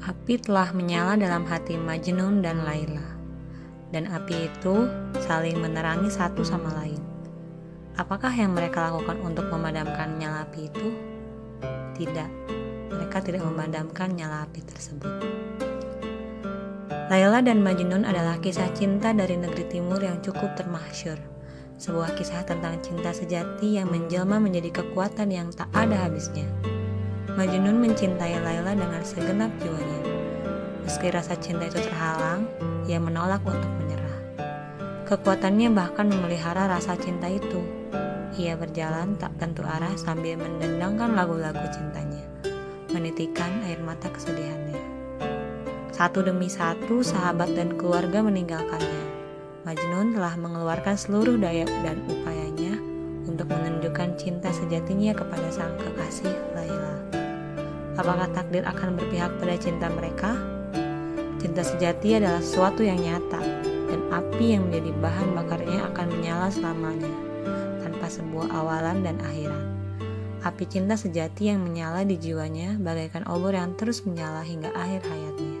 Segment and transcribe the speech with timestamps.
[0.00, 3.04] Api telah menyala dalam hati Majnun dan Laila,
[3.92, 4.88] dan api itu
[5.28, 6.96] saling menerangi satu sama lain.
[8.00, 10.88] Apakah yang mereka lakukan untuk memadamkan nyala api itu?
[12.00, 12.30] Tidak,
[12.96, 15.12] mereka tidak memadamkan nyala api tersebut.
[17.12, 21.20] Laila dan Majnun adalah kisah cinta dari negeri timur yang cukup termasyur.
[21.76, 26.48] Sebuah kisah tentang cinta sejati yang menjelma menjadi kekuatan yang tak ada habisnya.
[27.38, 30.00] Majnun mencintai Laila dengan segenap jiwanya.
[30.82, 32.50] Meski rasa cinta itu terhalang,
[32.90, 34.18] ia menolak untuk menyerah.
[35.06, 37.62] Kekuatannya bahkan memelihara rasa cinta itu.
[38.34, 42.26] Ia berjalan tak tentu arah sambil mendendangkan lagu-lagu cintanya,
[42.90, 44.82] menitikan air mata kesedihannya.
[45.94, 49.04] Satu demi satu, sahabat dan keluarga meninggalkannya.
[49.62, 52.80] Majnun telah mengeluarkan seluruh daya dan upayanya
[53.28, 57.19] untuk menunjukkan cinta sejatinya kepada sang kekasih Laila.
[58.00, 60.32] Apakah takdir akan berpihak pada cinta mereka?
[61.36, 63.44] Cinta sejati adalah sesuatu yang nyata,
[63.92, 67.12] dan api yang menjadi bahan bakarnya akan menyala selamanya,
[67.84, 69.68] tanpa sebuah awalan dan akhiran.
[70.40, 75.59] Api cinta sejati yang menyala di jiwanya bagaikan obor yang terus menyala hingga akhir hayatnya.